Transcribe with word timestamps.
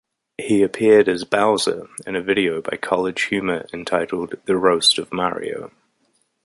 He 0.39 0.63
appeared 0.63 1.07
as 1.07 1.25
Bowser 1.25 1.87
in 2.07 2.15
a 2.15 2.23
video 2.23 2.59
by 2.59 2.75
CollegeHumor 2.81 3.71
entitled 3.71 4.33
"The 4.45 4.57
Roast 4.57 4.97
of 4.97 5.13
Mario". 5.13 5.69